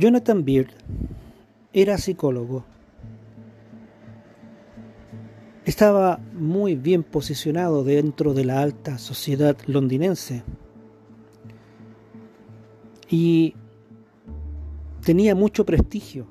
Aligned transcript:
Jonathan 0.00 0.46
Beard 0.46 0.70
era 1.74 1.98
psicólogo. 1.98 2.64
Estaba 5.66 6.18
muy 6.32 6.74
bien 6.74 7.02
posicionado 7.02 7.84
dentro 7.84 8.32
de 8.32 8.46
la 8.46 8.62
alta 8.62 8.96
sociedad 8.96 9.58
londinense 9.66 10.42
y 13.10 13.54
tenía 15.04 15.34
mucho 15.34 15.66
prestigio 15.66 16.28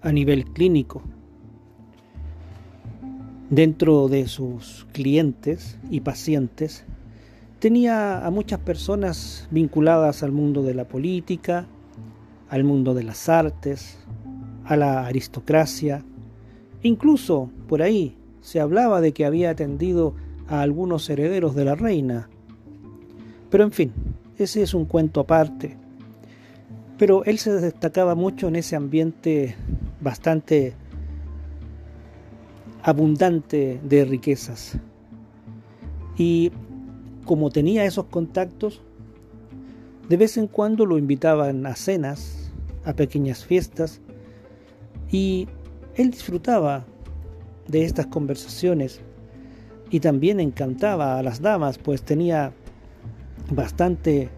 a 0.00 0.10
nivel 0.10 0.46
clínico. 0.46 1.00
Dentro 3.48 4.08
de 4.08 4.26
sus 4.26 4.88
clientes 4.90 5.78
y 5.88 6.00
pacientes 6.00 6.84
tenía 7.60 8.26
a 8.26 8.30
muchas 8.32 8.58
personas 8.58 9.46
vinculadas 9.52 10.24
al 10.24 10.32
mundo 10.32 10.64
de 10.64 10.74
la 10.74 10.88
política, 10.88 11.68
al 12.48 12.64
mundo 12.64 12.94
de 12.94 13.04
las 13.04 13.28
artes, 13.28 13.98
a 14.64 14.76
la 14.76 15.06
aristocracia. 15.06 16.04
Incluso 16.82 17.50
por 17.68 17.82
ahí 17.82 18.16
se 18.40 18.60
hablaba 18.60 19.00
de 19.00 19.12
que 19.12 19.24
había 19.24 19.50
atendido 19.50 20.14
a 20.48 20.62
algunos 20.62 21.08
herederos 21.10 21.54
de 21.54 21.64
la 21.64 21.74
reina. 21.74 22.28
Pero 23.50 23.64
en 23.64 23.72
fin, 23.72 23.92
ese 24.38 24.62
es 24.62 24.74
un 24.74 24.84
cuento 24.84 25.20
aparte. 25.20 25.76
Pero 26.96 27.24
él 27.24 27.38
se 27.38 27.52
destacaba 27.52 28.14
mucho 28.14 28.48
en 28.48 28.56
ese 28.56 28.76
ambiente 28.76 29.54
bastante 30.00 30.74
abundante 32.82 33.80
de 33.82 34.04
riquezas. 34.04 34.78
Y 36.16 36.50
como 37.24 37.50
tenía 37.50 37.84
esos 37.84 38.06
contactos, 38.06 38.80
de 40.08 40.16
vez 40.16 40.38
en 40.38 40.46
cuando 40.46 40.86
lo 40.86 40.96
invitaban 40.96 41.66
a 41.66 41.76
cenas, 41.76 42.37
a 42.88 42.94
pequeñas 42.94 43.44
fiestas, 43.44 44.00
y 45.10 45.46
él 45.94 46.10
disfrutaba 46.10 46.86
de 47.66 47.84
estas 47.84 48.06
conversaciones 48.06 49.00
y 49.90 50.00
también 50.00 50.40
encantaba 50.40 51.18
a 51.18 51.22
las 51.22 51.40
damas, 51.40 51.78
pues 51.78 52.02
tenía 52.02 52.52
bastante 53.50 54.30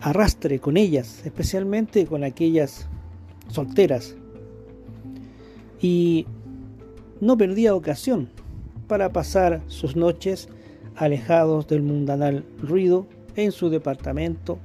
arrastre 0.00 0.58
con 0.60 0.76
ellas, 0.76 1.22
especialmente 1.24 2.06
con 2.06 2.24
aquellas 2.24 2.86
solteras. 3.48 4.16
Y 5.80 6.26
no 7.20 7.36
perdía 7.36 7.74
ocasión 7.74 8.30
para 8.88 9.12
pasar 9.12 9.62
sus 9.66 9.94
noches 9.94 10.48
alejados 10.96 11.66
del 11.66 11.82
mundanal 11.82 12.44
ruido 12.62 13.06
en 13.36 13.52
su 13.52 13.68
departamento 13.68 14.58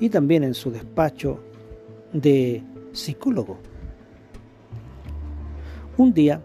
y 0.00 0.08
también 0.08 0.42
en 0.42 0.54
su 0.54 0.70
despacho 0.70 1.40
de 2.12 2.62
psicólogo. 2.92 3.58
Un 5.96 6.12
día, 6.12 6.40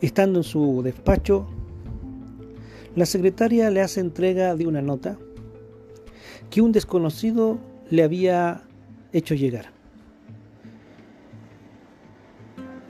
estando 0.00 0.40
en 0.40 0.44
su 0.44 0.82
despacho, 0.82 1.46
la 2.96 3.06
secretaria 3.06 3.70
le 3.70 3.82
hace 3.82 4.00
entrega 4.00 4.56
de 4.56 4.66
una 4.66 4.82
nota 4.82 5.18
que 6.50 6.60
un 6.60 6.72
desconocido 6.72 7.58
le 7.90 8.02
había 8.02 8.62
hecho 9.12 9.34
llegar. 9.34 9.66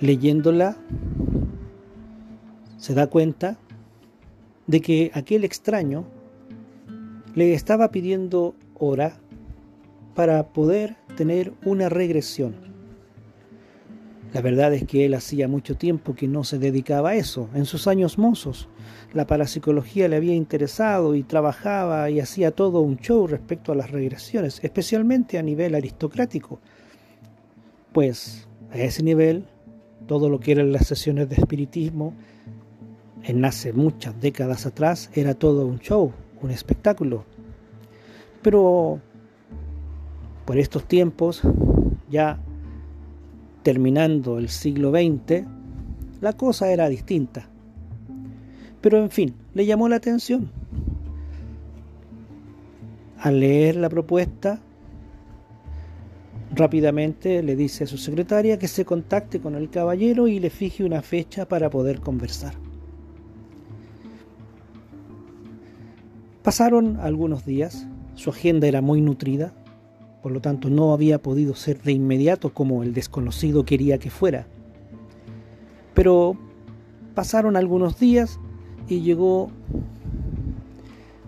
Leyéndola, 0.01 0.77
se 2.79 2.95
da 2.95 3.09
cuenta 3.09 3.59
de 4.67 4.81
que 4.81 5.11
aquel 5.13 5.45
extraño 5.45 6.05
le 7.35 7.53
estaba 7.53 7.91
pidiendo 7.91 8.55
hora 8.79 9.19
para 10.15 10.53
poder 10.53 10.97
tener 11.17 11.53
una 11.65 11.89
regresión. 11.89 12.71
La 14.33 14.43
verdad 14.43 14.73
es 14.75 14.85
que 14.85 15.05
él 15.05 15.15
hacía 15.15 15.49
mucho 15.49 15.77
tiempo 15.77 16.15
que 16.15 16.29
no 16.29 16.45
se 16.45 16.59
dedicaba 16.59 17.11
a 17.11 17.15
eso. 17.17 17.49
En 17.53 17.65
sus 17.65 17.89
años 17.89 18.17
mozos, 18.17 18.69
la 19.13 19.27
parapsicología 19.27 20.09
le 20.09 20.17
había 20.17 20.35
interesado 20.35 21.17
y 21.17 21.25
trabajaba 21.25 22.09
y 22.11 22.21
hacía 22.21 22.53
todo 22.53 22.81
un 22.81 22.97
show 22.99 23.27
respecto 23.27 23.73
a 23.73 23.75
las 23.75 23.91
regresiones, 23.91 24.63
especialmente 24.63 25.37
a 25.37 25.43
nivel 25.43 25.75
aristocrático. 25.75 26.61
Pues 27.93 28.47
a 28.71 28.79
ese 28.79 29.03
nivel, 29.03 29.47
todo 30.07 30.29
lo 30.29 30.39
que 30.39 30.53
eran 30.53 30.71
las 30.71 30.87
sesiones 30.87 31.29
de 31.29 31.35
espiritismo, 31.35 32.15
en 33.25 33.45
hace 33.45 33.73
muchas 33.73 34.21
décadas 34.21 34.65
atrás, 34.65 35.11
era 35.13 35.35
todo 35.35 35.67
un 35.67 35.81
show, 35.81 36.13
un 36.41 36.53
espectáculo. 36.53 37.25
Pero 38.43 39.01
por 40.45 40.59
estos 40.59 40.85
tiempos, 40.87 41.43
ya 42.11 42.39
terminando 43.63 44.39
el 44.39 44.49
siglo 44.49 44.91
XX, 44.91 45.45
la 46.21 46.33
cosa 46.33 46.71
era 46.71 46.89
distinta. 46.89 47.49
Pero 48.81 48.99
en 48.99 49.11
fin, 49.11 49.35
le 49.55 49.67
llamó 49.67 49.89
la 49.89 49.97
atención. 49.97 50.51
Al 53.19 53.41
leer 53.41 53.77
la 53.77 53.91
propuesta, 53.91 54.61
rápidamente 56.55 57.43
le 57.43 57.55
dice 57.55 57.85
a 57.85 57.87
su 57.87 57.99
secretaria 57.99 58.59
que 58.59 58.69
se 58.69 58.85
contacte 58.85 59.41
con 59.41 59.55
el 59.55 59.71
caballero 59.71 60.27
y 60.27 60.41
le 60.41 60.51
fije 60.51 60.85
una 60.85 61.03
fecha 61.03 61.47
para 61.47 61.69
poder 61.71 62.01
conversar. 62.01 62.55
Pasaron 66.43 66.97
algunos 66.97 67.45
días, 67.45 67.87
su 68.15 68.31
agenda 68.31 68.67
era 68.67 68.81
muy 68.81 69.03
nutrida, 69.03 69.53
por 70.23 70.33
lo 70.33 70.41
tanto 70.41 70.69
no 70.71 70.93
había 70.93 71.21
podido 71.21 71.55
ser 71.55 71.81
de 71.83 71.93
inmediato 71.93 72.53
como 72.53 72.83
el 72.83 72.93
desconocido 72.93 73.65
quería 73.65 73.99
que 73.99 74.11
fuera. 74.11 74.47
Pero 75.95 76.37
pasaron 77.15 77.57
algunos 77.57 77.99
días 77.99 78.39
y 78.89 79.01
llegó 79.01 79.51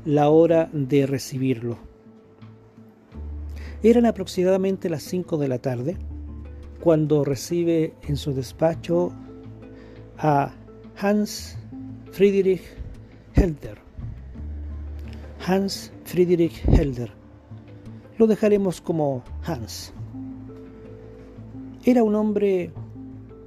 la 0.04 0.28
hora 0.28 0.69
de 0.72 1.06
recibirlo. 1.06 1.78
Eran 3.82 4.06
aproximadamente 4.06 4.88
las 4.88 5.02
5 5.04 5.38
de 5.38 5.48
la 5.48 5.58
tarde 5.58 5.97
cuando 6.81 7.25
recibe 7.25 7.94
en 8.02 8.16
su 8.16 8.34
despacho 8.34 9.12
a 10.19 10.52
Hans 10.98 11.56
Friedrich 12.10 12.62
Helder, 13.34 13.78
Hans 15.47 15.92
Friedrich 16.04 16.62
Helder. 16.66 17.21
Lo 18.22 18.28
dejaremos 18.28 18.80
como 18.80 19.24
Hans. 19.44 19.92
Era 21.84 22.04
un 22.04 22.14
hombre 22.14 22.70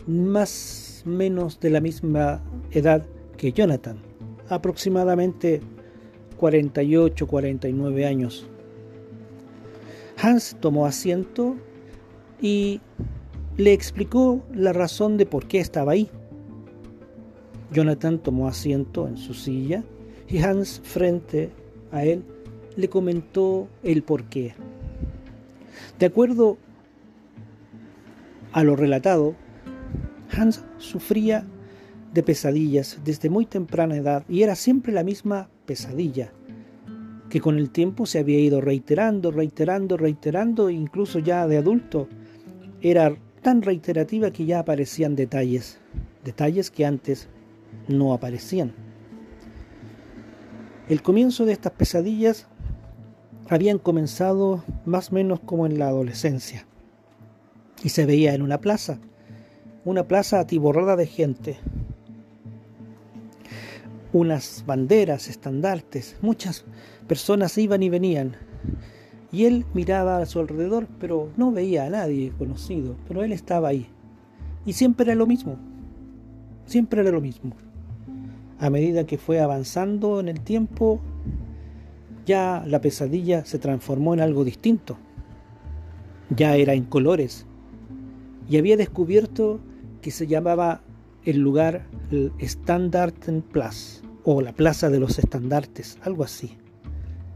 más 0.06 1.02
menos 1.06 1.62
de 1.62 1.70
la 1.70 1.80
misma 1.80 2.44
edad 2.72 3.06
que 3.38 3.54
Jonathan, 3.54 4.00
aproximadamente 4.50 5.62
48-49 6.38 8.06
años. 8.06 8.46
Hans 10.22 10.58
tomó 10.60 10.86
asiento 10.86 11.56
y 12.42 12.82
le 13.56 13.72
explicó 13.72 14.44
la 14.54 14.74
razón 14.74 15.16
de 15.16 15.26
por 15.26 15.48
qué 15.48 15.62
estaba 15.62 15.94
ahí. 15.94 16.10
Jonathan 17.72 18.20
tomó 18.20 18.50
asiento 18.50 19.08
en 19.08 19.16
su 19.16 19.36
silla 19.36 19.86
y 20.28 20.40
Hans 20.40 20.82
frente 20.84 21.50
a 21.94 22.04
él 22.04 22.26
le 22.76 22.90
comentó 22.90 23.68
el 23.84 24.04
porqué. 24.04 24.54
De 26.00 26.06
acuerdo 26.06 26.58
a 28.52 28.64
lo 28.64 28.76
relatado, 28.76 29.36
Hans 30.32 30.64
sufría 30.78 31.46
de 32.14 32.24
pesadillas 32.24 33.00
desde 33.04 33.30
muy 33.30 33.46
temprana 33.46 33.98
edad 33.98 34.24
y 34.30 34.44
era 34.44 34.56
siempre 34.56 34.94
la 34.94 35.04
misma 35.04 35.50
pesadilla, 35.66 36.32
que 37.30 37.42
con 37.42 37.58
el 37.58 37.70
tiempo 37.70 38.06
se 38.06 38.20
había 38.20 38.40
ido 38.40 38.62
reiterando, 38.62 39.32
reiterando, 39.32 39.98
reiterando, 39.98 40.70
incluso 40.70 41.20
ya 41.20 41.48
de 41.48 41.58
adulto. 41.58 42.08
Era 42.82 43.16
tan 43.42 43.62
reiterativa 43.62 44.32
que 44.32 44.46
ya 44.46 44.60
aparecían 44.60 45.16
detalles, 45.16 45.80
detalles 46.24 46.72
que 46.72 46.86
antes 46.86 47.28
no 47.88 48.14
aparecían. 48.14 48.74
El 50.88 51.02
comienzo 51.02 51.46
de 51.46 51.54
estas 51.54 51.74
pesadillas 51.74 52.48
habían 53.50 53.78
comenzado 53.78 54.64
más 54.86 55.12
o 55.12 55.16
menos 55.16 55.40
como 55.40 55.66
en 55.66 55.78
la 55.78 55.88
adolescencia 55.88 56.66
y 57.84 57.90
se 57.90 58.06
veía 58.06 58.34
en 58.34 58.42
una 58.42 58.60
plaza, 58.60 59.00
una 59.84 60.08
plaza 60.08 60.40
atiborrada 60.40 60.96
de 60.96 61.06
gente, 61.06 61.58
unas 64.14 64.64
banderas, 64.66 65.28
estandartes, 65.28 66.18
muchas 66.22 66.66
personas 67.08 67.58
iban 67.58 67.84
y 67.84 67.90
venían. 67.90 68.36
Y 69.32 69.46
él 69.46 69.66
miraba 69.74 70.18
a 70.18 70.26
su 70.26 70.40
alrededor, 70.40 70.88
pero 71.00 71.30
no 71.36 71.52
veía 71.52 71.86
a 71.86 71.90
nadie 71.90 72.32
conocido, 72.38 72.96
pero 73.08 73.24
él 73.24 73.34
estaba 73.34 73.68
ahí. 73.68 73.88
Y 74.66 74.74
siempre 74.74 75.06
era 75.06 75.16
lo 75.16 75.28
mismo, 75.28 75.58
siempre 76.66 77.02
era 77.02 77.12
lo 77.12 77.22
mismo. 77.22 77.56
A 78.58 78.70
medida 78.70 79.06
que 79.06 79.18
fue 79.18 79.42
avanzando 79.42 80.22
en 80.22 80.30
el 80.30 80.40
tiempo, 80.40 81.02
ya 82.26 82.64
la 82.66 82.82
pesadilla 82.82 83.46
se 83.46 83.60
transformó 83.60 84.14
en 84.14 84.22
algo 84.22 84.44
distinto. 84.44 84.98
ya 86.36 86.56
era 86.56 86.74
en 86.74 86.86
colores, 86.86 87.46
y 88.50 88.58
había 88.58 88.78
descubierto 88.78 89.60
que 90.02 90.12
se 90.12 90.28
llamaba 90.28 90.82
el 91.24 91.38
lugar 91.38 91.86
el 92.12 92.32
Standartenplatz 92.42 94.02
o 94.24 94.42
la 94.42 94.54
Plaza 94.54 94.90
de 94.90 95.00
los 95.00 95.20
Estandartes, 95.20 95.98
algo 96.02 96.24
así, 96.24 96.58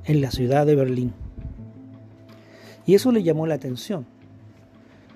en 0.06 0.21
la 0.21 0.31
ciudad 0.31 0.65
de 0.65 0.75
Berlín. 0.75 1.13
Y 2.85 2.95
eso 2.95 3.12
le 3.12 3.24
llamó 3.24 3.45
la 3.45 3.56
atención. 3.56 4.06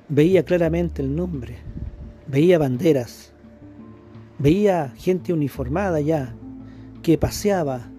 Veía 0.09 0.43
claramente 0.43 1.01
el 1.01 1.15
nombre, 1.15 1.57
veía 2.27 2.59
banderas, 2.59 3.33
veía 4.37 4.93
gente 4.95 5.33
uniformada 5.33 5.99
ya, 5.99 6.35
que 7.01 7.17
paseaba, 7.17 7.89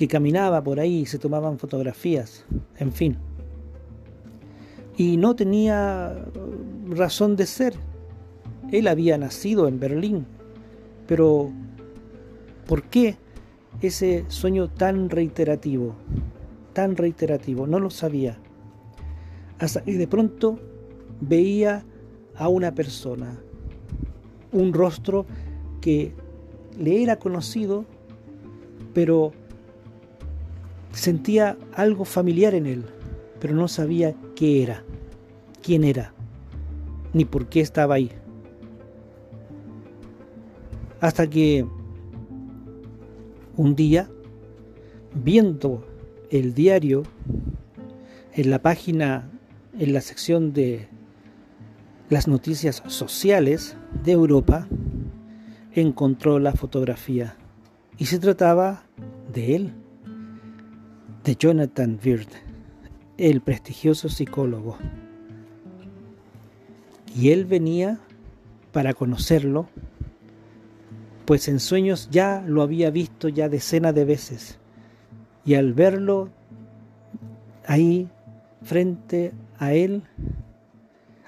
que 0.00 0.08
caminaba 0.08 0.64
por 0.64 0.80
ahí, 0.80 1.04
se 1.04 1.18
tomaban 1.18 1.58
fotografías, 1.58 2.46
en 2.78 2.90
fin. 2.90 3.18
Y 4.96 5.18
no 5.18 5.36
tenía 5.36 6.24
razón 6.88 7.36
de 7.36 7.44
ser. 7.44 7.74
Él 8.72 8.88
había 8.88 9.18
nacido 9.18 9.68
en 9.68 9.78
Berlín, 9.78 10.24
pero 11.06 11.50
¿por 12.66 12.84
qué 12.84 13.18
ese 13.82 14.24
sueño 14.28 14.70
tan 14.70 15.10
reiterativo? 15.10 15.94
Tan 16.72 16.96
reiterativo, 16.96 17.66
no 17.66 17.78
lo 17.78 17.90
sabía. 17.90 18.38
Hasta 19.58 19.82
que 19.82 19.98
de 19.98 20.08
pronto 20.08 20.58
veía 21.20 21.84
a 22.36 22.48
una 22.48 22.74
persona, 22.74 23.38
un 24.50 24.72
rostro 24.72 25.26
que 25.82 26.14
le 26.78 27.02
era 27.02 27.16
conocido, 27.16 27.84
pero 28.94 29.34
sentía 30.92 31.56
algo 31.74 32.04
familiar 32.04 32.54
en 32.54 32.66
él, 32.66 32.84
pero 33.40 33.54
no 33.54 33.68
sabía 33.68 34.14
qué 34.34 34.62
era, 34.62 34.84
quién 35.62 35.84
era, 35.84 36.12
ni 37.12 37.24
por 37.24 37.48
qué 37.48 37.60
estaba 37.60 37.94
ahí. 37.94 38.10
Hasta 41.00 41.28
que 41.28 41.66
un 43.56 43.74
día, 43.74 44.10
viendo 45.14 45.86
el 46.30 46.54
diario 46.54 47.02
en 48.34 48.50
la 48.50 48.60
página, 48.60 49.30
en 49.78 49.92
la 49.92 50.00
sección 50.00 50.52
de 50.52 50.88
las 52.10 52.28
noticias 52.28 52.82
sociales 52.86 53.76
de 54.04 54.12
Europa, 54.12 54.68
encontró 55.72 56.38
la 56.38 56.52
fotografía 56.52 57.36
y 57.98 58.06
se 58.06 58.18
trataba 58.18 58.84
de 59.32 59.56
él, 59.56 59.74
de 61.24 61.36
Jonathan 61.36 61.98
Wirth, 62.04 62.32
el 63.18 63.40
prestigioso 63.40 64.08
psicólogo. 64.08 64.78
Y 67.14 67.30
él 67.30 67.44
venía 67.44 67.98
para 68.72 68.94
conocerlo, 68.94 69.68
pues 71.24 71.48
en 71.48 71.60
sueños 71.60 72.08
ya 72.10 72.42
lo 72.46 72.62
había 72.62 72.90
visto 72.90 73.28
ya 73.28 73.48
decenas 73.48 73.94
de 73.94 74.04
veces. 74.04 74.58
Y 75.44 75.54
al 75.54 75.72
verlo 75.72 76.28
ahí 77.66 78.08
frente 78.62 79.32
a 79.58 79.72
él, 79.72 80.02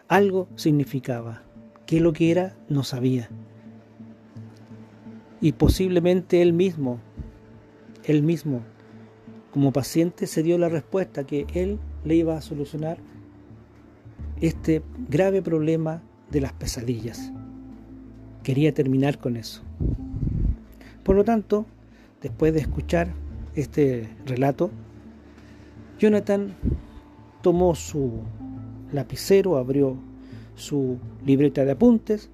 algo 0.08 0.48
significaba. 0.56 1.42
¿Qué 1.86 2.00
lo 2.00 2.12
que 2.12 2.30
era? 2.30 2.56
No 2.68 2.84
sabía 2.84 3.28
y 5.42 5.52
posiblemente 5.52 6.40
él 6.40 6.52
mismo, 6.54 7.00
él 8.04 8.22
mismo, 8.22 8.62
como 9.52 9.72
paciente, 9.72 10.26
se 10.26 10.42
dio 10.42 10.58
la 10.58 10.68
respuesta 10.68 11.24
que 11.24 11.46
él 11.52 11.78
le 12.04 12.16
iba 12.16 12.36
a 12.36 12.40
solucionar 12.40 12.98
este 14.40 14.82
grave 15.08 15.42
problema 15.42 16.02
de 16.30 16.40
las 16.40 16.52
pesadillas. 16.54 17.30
Quería 18.42 18.72
terminar 18.72 19.18
con 19.18 19.36
eso. 19.36 19.62
Por 21.04 21.16
lo 21.16 21.24
tanto, 21.24 21.66
después 22.22 22.54
de 22.54 22.60
escuchar 22.60 23.12
este 23.54 24.08
relato, 24.24 24.70
Jonathan 25.98 26.54
tomó 27.42 27.74
su 27.74 28.22
lapicero, 28.90 29.58
abrió 29.58 29.96
su 30.54 30.98
libreta 31.24 31.64
de 31.64 31.72
apuntes 31.72 32.30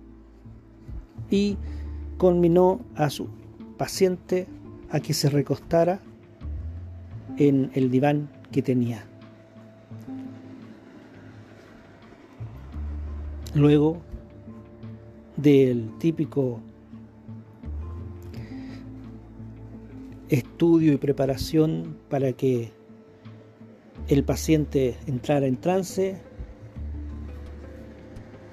y 1.30 1.56
conminó 2.16 2.80
a 2.94 3.10
su 3.10 3.28
paciente 3.76 4.46
a 4.90 5.00
que 5.00 5.14
se 5.14 5.28
recostara 5.28 6.00
en 7.38 7.70
el 7.74 7.90
diván 7.90 8.28
que 8.52 8.62
tenía. 8.62 9.04
Luego 13.54 14.02
del 15.36 15.96
típico 15.98 16.60
estudio 20.28 20.92
y 20.92 20.96
preparación 20.96 21.96
para 22.10 22.32
que 22.32 22.72
el 24.08 24.24
paciente 24.24 24.96
entrara 25.06 25.46
en 25.46 25.56
trance, 25.56 26.20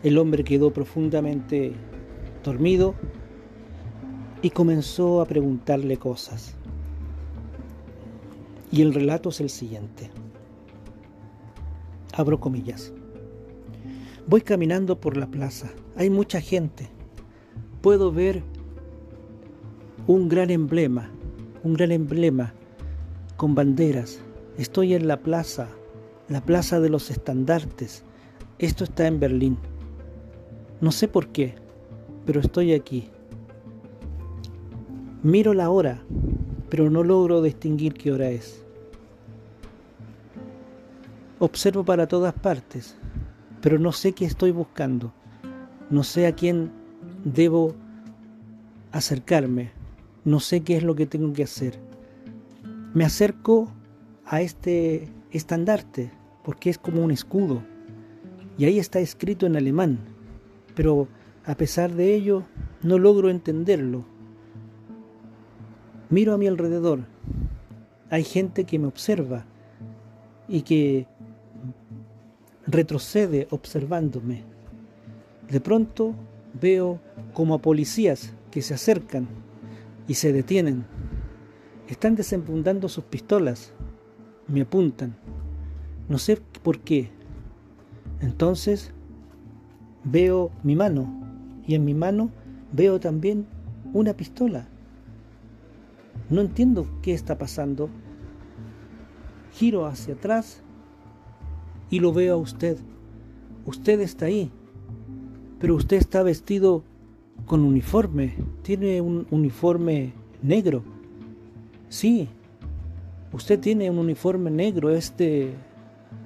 el 0.04 0.18
hombre 0.18 0.44
quedó 0.44 0.72
profundamente 0.72 1.74
dormido 2.44 2.94
y 4.42 4.52
comenzó 4.52 5.22
a 5.22 5.26
preguntarle 5.26 5.98
cosas. 5.98 6.56
Y 8.75 8.81
el 8.81 8.94
relato 8.94 9.30
es 9.30 9.39
el 9.39 9.50
siguiente. 9.50 10.12
Abro 12.12 12.42
comillas. 12.42 12.92
Voy 14.27 14.42
caminando 14.42 15.00
por 15.00 15.16
la 15.16 15.27
plaza. 15.27 15.69
Hay 15.95 16.10
mucha 16.10 16.42
gente. 16.42 16.89
Puedo 17.81 18.12
ver 18.12 18.44
un 20.07 20.27
gran 20.27 20.50
emblema, 20.50 21.10
un 21.63 21.75
gran 21.75 21.94
emblema 21.94 22.54
con 23.38 23.56
banderas. 23.56 24.19
Estoy 24.57 24.94
en 24.94 25.07
la 25.07 25.22
plaza, 25.22 25.69
la 26.27 26.42
plaza 26.42 26.81
de 26.81 26.89
los 26.89 27.10
estandartes. 27.10 28.04
Esto 28.60 28.83
está 28.83 29.07
en 29.07 29.22
Berlín. 29.22 29.57
No 30.81 30.92
sé 30.92 31.07
por 31.07 31.30
qué, 31.30 31.56
pero 32.25 32.42
estoy 32.42 32.74
aquí. 32.74 33.07
Miro 35.24 35.54
la 35.54 35.69
hora, 35.69 36.03
pero 36.70 36.89
no 36.89 37.05
logro 37.05 37.41
distinguir 37.41 37.94
qué 37.94 38.12
hora 38.12 38.29
es. 38.32 38.64
Observo 41.39 41.84
para 41.84 42.08
todas 42.08 42.34
partes, 42.34 42.96
pero 43.62 43.77
no 43.77 43.92
sé 43.92 44.13
qué 44.13 44.24
estoy 44.24 44.51
buscando. 44.51 45.13
No 45.89 46.04
sé 46.04 46.27
a 46.27 46.34
quién 46.34 46.72
debo 47.25 47.75
acercarme. 48.94 49.72
No 50.24 50.39
sé 50.39 50.62
qué 50.62 50.77
es 50.77 50.84
lo 50.84 50.96
que 50.96 51.06
tengo 51.06 51.34
que 51.34 51.44
hacer. 51.44 51.77
Me 52.94 53.04
acerco 53.04 53.70
a 54.25 54.42
este 54.42 55.10
estandarte 55.32 56.12
porque 56.44 56.70
es 56.70 56.77
como 56.77 57.04
un 57.04 57.12
escudo. 57.12 57.62
Y 58.58 58.63
ahí 58.63 58.80
está 58.80 59.00
escrito 59.00 59.46
en 59.46 59.58
alemán. 59.58 60.00
Pero 60.74 61.10
a 61.46 61.56
pesar 61.56 61.92
de 61.92 62.15
ello, 62.15 62.44
no 62.82 62.98
logro 62.98 63.30
entenderlo. 63.30 64.06
Miro 66.10 66.34
a 66.34 66.38
mi 66.38 66.48
alrededor. 66.48 67.01
Hay 68.10 68.24
gente 68.24 68.63
que 68.63 68.80
me 68.80 68.88
observa 68.88 69.46
y 70.48 70.62
que 70.62 71.08
retrocede 72.67 73.48
observándome. 73.51 74.43
De 75.50 75.60
pronto 75.60 76.15
veo 76.60 77.00
como 77.34 77.55
a 77.55 77.62
policías 77.62 78.34
que 78.51 78.62
se 78.62 78.74
acercan 78.74 79.27
y 80.07 80.15
se 80.15 80.34
detienen. 80.34 80.86
Están 81.88 82.15
desempuntando 82.15 82.89
sus 82.89 83.03
pistolas. 83.03 83.74
Me 84.48 84.62
apuntan. 84.62 85.15
No 86.10 86.17
sé 86.17 86.41
por 86.63 86.79
qué. 86.79 87.10
Entonces 88.22 88.91
veo 90.03 90.51
mi 90.63 90.75
mano 90.75 91.62
y 91.67 91.75
en 91.75 91.86
mi 91.86 91.93
mano 91.93 92.31
veo 92.72 93.00
también 93.00 93.48
una 93.93 94.15
pistola. 94.15 94.67
No 96.29 96.41
entiendo 96.41 96.88
qué 97.01 97.13
está 97.13 97.38
pasando. 97.38 97.89
Giro 99.51 99.86
hacia 99.86 100.15
atrás 100.15 100.63
y 101.89 102.00
lo 102.00 102.13
veo 102.13 102.36
a 102.36 102.38
usted. 102.38 102.77
Usted 103.65 104.00
está 104.00 104.25
ahí, 104.25 104.51
pero 105.60 105.75
usted 105.75 105.98
está 105.98 106.24
vestido 106.24 106.84
con 107.46 107.62
uniforme. 107.62 108.36
Tiene 108.62 109.01
un 109.01 109.27
uniforme 109.32 110.13
negro. 110.42 110.84
Sí, 111.89 112.27
usted 113.32 113.60
tiene 113.60 113.89
un 113.89 114.00
uniforme 114.00 114.51
negro, 114.51 114.89
es 114.89 115.15
de, 115.18 115.54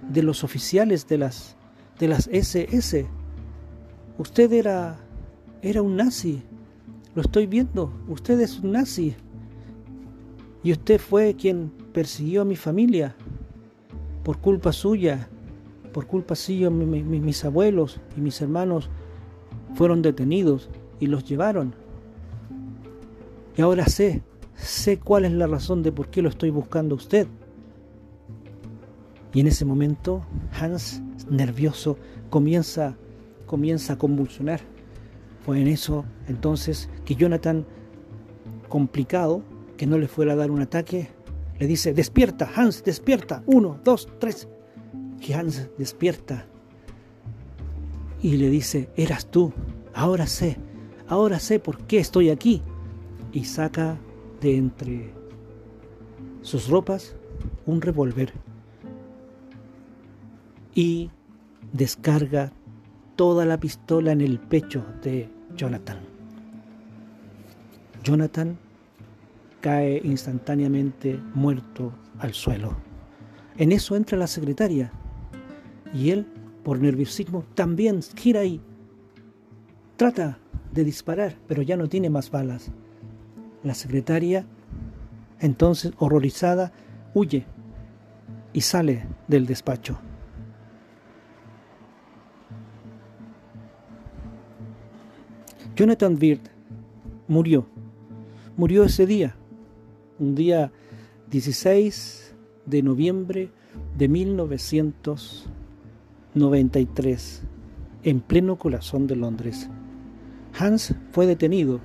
de 0.10 0.24
los 0.24 0.44
oficiales 0.44 1.08
de 1.08 1.18
las, 1.18 1.56
de 2.00 2.08
las 2.08 2.28
SS. 2.28 3.08
Usted 4.18 4.52
era, 4.54 4.98
era 5.62 5.82
un 5.82 5.96
nazi. 5.96 6.42
Lo 7.16 7.22
estoy 7.22 7.48
viendo. 7.48 7.94
Usted 8.08 8.40
es 8.40 8.60
un 8.60 8.74
nazi. 8.74 9.16
Y 10.64 10.72
usted 10.72 11.00
fue 11.00 11.36
quien 11.36 11.72
persiguió 11.94 12.42
a 12.42 12.46
mi 12.46 12.56
familia 12.56 13.16
por 14.24 14.40
culpa 14.40 14.74
suya. 14.74 15.30
Por 15.92 16.08
culpa 16.08 16.36
suya 16.36 16.70
mis 16.70 17.46
abuelos 17.46 18.00
y 18.16 18.22
mis 18.22 18.42
hermanos 18.42 18.90
fueron 19.76 20.02
detenidos 20.02 20.70
y 21.00 21.08
los 21.08 21.24
llevaron. 21.24 21.74
Y 23.56 23.62
ahora 23.62 23.86
sé, 23.88 24.24
sé 24.56 25.00
cuál 25.00 25.26
es 25.26 25.32
la 25.32 25.48
razón 25.48 25.84
de 25.84 25.92
por 25.92 26.10
qué 26.10 26.22
lo 26.22 26.30
estoy 26.30 26.50
buscando 26.50 26.96
a 26.96 26.98
usted. 26.98 27.28
Y 29.34 29.42
en 29.42 29.48
ese 29.48 29.66
momento 29.66 30.24
Hans, 30.60 31.02
nervioso, 31.30 31.98
comienza, 32.30 32.96
comienza 33.46 33.94
a 33.94 33.98
convulsionar. 33.98 34.62
Fue 35.46 35.62
en 35.62 35.68
eso 35.68 36.06
entonces 36.28 36.90
que 37.06 37.16
Jonathan, 37.16 37.66
complicado, 38.68 39.44
que 39.78 39.88
no 39.88 39.98
le 39.98 40.08
fuera 40.08 40.34
a 40.34 40.36
dar 40.36 40.52
un 40.52 40.62
ataque, 40.62 41.10
le 41.60 41.68
dice, 41.68 41.94
despierta, 41.94 42.50
Hans, 42.56 42.84
despierta, 42.84 43.44
uno, 43.46 43.80
dos, 43.84 44.08
tres. 44.20 44.48
Hans 45.34 45.70
despierta 45.78 46.46
y 48.22 48.38
le 48.38 48.50
dice, 48.50 48.90
eras 48.96 49.28
tú, 49.28 49.54
ahora 49.94 50.28
sé, 50.28 50.58
ahora 51.08 51.40
sé 51.40 51.60
por 51.60 51.80
qué 51.86 52.00
estoy 52.00 52.30
aquí. 52.30 52.62
Y 53.32 53.46
saca 53.46 53.98
de 54.42 54.58
entre 54.58 55.14
sus 56.42 56.68
ropas 56.68 57.16
un 57.66 57.82
revólver 57.82 58.34
y 60.74 61.12
descarga 61.74 62.52
toda 63.16 63.46
la 63.46 63.60
pistola 63.60 64.12
en 64.12 64.22
el 64.22 64.40
pecho 64.40 64.84
de 65.04 65.30
Jonathan. 65.56 66.00
Jonathan 68.04 68.58
cae 69.62 70.02
instantáneamente 70.04 71.20
muerto 71.34 71.94
al 72.18 72.34
suelo. 72.34 72.78
En 73.58 73.72
eso 73.72 73.96
entra 73.96 74.18
la 74.18 74.28
secretaria 74.28 74.92
y 75.94 76.12
él, 76.12 76.28
por 76.64 76.80
nerviosismo, 76.80 77.44
también 77.56 78.02
gira 78.16 78.44
y 78.44 78.62
trata 79.96 80.40
de 80.74 80.84
disparar, 80.84 81.36
pero 81.48 81.62
ya 81.62 81.78
no 81.78 81.88
tiene 81.88 82.10
más 82.10 82.32
balas. 82.32 82.72
La 83.64 83.74
secretaria, 83.74 84.46
entonces 85.40 85.94
horrorizada, 85.98 86.72
huye 87.14 87.46
y 88.54 88.62
sale 88.62 89.06
del 89.28 89.46
despacho. 89.46 90.00
Jonathan 95.76 96.18
Bird 96.18 96.42
murió. 97.28 97.66
Murió 98.58 98.84
ese 98.84 99.06
día, 99.06 99.36
un 100.20 100.36
día 100.36 100.74
16 101.30 102.36
de 102.66 102.84
noviembre 102.84 103.50
de 103.98 104.10
1993, 106.40 107.42
en 108.04 108.22
pleno 108.22 108.58
corazón 108.58 109.08
de 109.08 109.16
Londres. 109.16 109.70
Hans 110.58 110.96
fue 111.12 111.28
detenido. 111.28 111.82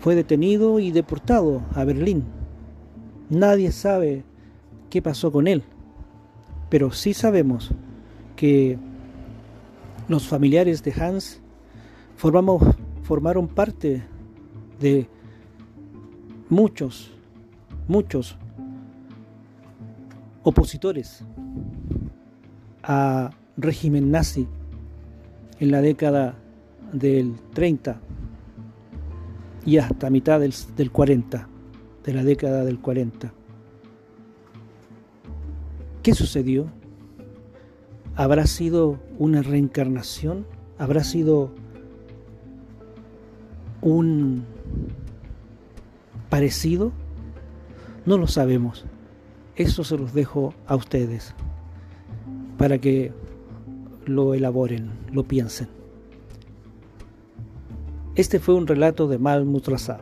Fue 0.00 0.14
detenido 0.14 0.78
y 0.80 0.90
deportado 0.90 1.62
a 1.74 1.84
Berlín. 1.84 2.24
Nadie 3.30 3.72
sabe 3.72 4.24
qué 4.90 5.00
pasó 5.00 5.32
con 5.32 5.46
él, 5.46 5.62
pero 6.68 6.90
sí 6.90 7.14
sabemos 7.14 7.70
que 8.36 8.78
los 10.08 10.26
familiares 10.26 10.82
de 10.82 10.92
Hans 10.92 11.40
formamos, 12.16 12.62
formaron 13.02 13.48
parte 13.48 14.02
de 14.80 15.08
muchos, 16.48 17.12
muchos 17.86 18.36
opositores 20.42 21.24
a 22.82 23.30
régimen 23.56 24.10
nazi 24.10 24.46
en 25.58 25.70
la 25.70 25.80
década 25.80 26.34
del 26.92 27.34
30 27.52 28.00
y 29.66 29.76
hasta 29.78 30.10
mitad 30.10 30.40
del, 30.40 30.54
del 30.76 30.90
40, 30.90 31.48
de 32.04 32.14
la 32.14 32.24
década 32.24 32.64
del 32.64 32.80
40. 32.80 33.32
¿Qué 36.02 36.14
sucedió? 36.14 36.66
¿Habrá 38.16 38.46
sido 38.46 38.98
una 39.18 39.42
reencarnación? 39.42 40.46
¿Habrá 40.78 41.04
sido 41.04 41.50
un 43.82 44.44
parecido? 46.30 46.92
No 48.06 48.16
lo 48.16 48.26
sabemos. 48.26 48.86
Eso 49.56 49.84
se 49.84 49.98
los 49.98 50.14
dejo 50.14 50.54
a 50.66 50.74
ustedes 50.74 51.34
para 52.60 52.76
que 52.76 53.10
lo 54.04 54.34
elaboren, 54.34 54.90
lo 55.14 55.22
piensen. 55.24 55.66
Este 58.16 58.38
fue 58.38 58.54
un 58.54 58.66
relato 58.66 59.08
de 59.08 59.16
Mal 59.16 59.46
Mutrasad. 59.46 60.00